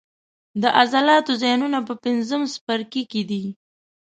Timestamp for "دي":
3.29-3.43